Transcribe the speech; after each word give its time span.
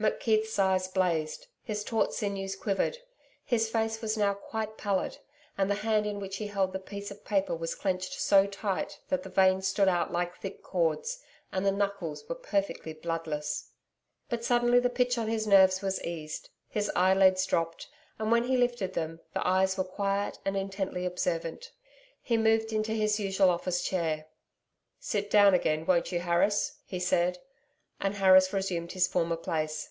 McKeith's 0.00 0.58
eyes 0.58 0.88
blazed, 0.88 1.46
his 1.62 1.84
taut 1.84 2.14
sinews 2.14 2.56
quivered; 2.56 2.96
his 3.44 3.68
face 3.68 4.00
was 4.00 4.16
now 4.16 4.32
quite 4.32 4.78
pallid, 4.78 5.18
and 5.58 5.68
the 5.70 5.74
hand 5.84 6.06
in 6.06 6.18
which 6.18 6.38
he 6.38 6.46
held 6.46 6.72
the 6.72 6.78
piece 6.78 7.10
of 7.10 7.22
paper 7.22 7.54
was 7.54 7.74
clenched 7.74 8.14
so 8.18 8.46
tight 8.46 8.98
that 9.10 9.24
the 9.24 9.28
veins 9.28 9.68
stood 9.68 9.88
out 9.88 10.10
like 10.10 10.34
thick 10.40 10.62
cords, 10.62 11.22
and 11.52 11.66
the 11.66 11.70
knuckles 11.70 12.24
were 12.30 12.34
perfectly 12.34 12.94
bloodless. 12.94 13.72
But 14.30 14.42
suddenly 14.42 14.80
the 14.80 14.88
pitch 14.88 15.18
on 15.18 15.28
his 15.28 15.46
nerves 15.46 15.82
was 15.82 16.02
eased. 16.02 16.48
His 16.70 16.90
eyelids 16.96 17.44
dropped, 17.44 17.86
and 18.18 18.32
when 18.32 18.44
he 18.44 18.56
lifted 18.56 18.94
them, 18.94 19.20
the 19.34 19.46
eyes 19.46 19.76
were 19.76 19.84
quiet 19.84 20.38
and 20.46 20.56
intently 20.56 21.04
observant. 21.04 21.72
He 22.22 22.38
moved 22.38 22.72
into 22.72 22.92
his 22.92 23.20
usual 23.20 23.50
office 23.50 23.82
chair. 23.82 24.28
'Sit 24.98 25.28
down 25.28 25.52
again, 25.52 25.84
won't 25.84 26.10
you, 26.10 26.20
Harris?' 26.20 26.78
he 26.86 26.98
said, 27.00 27.36
and 28.02 28.14
Harris 28.14 28.50
resumed 28.50 28.92
his 28.92 29.06
former 29.06 29.36
place. 29.36 29.90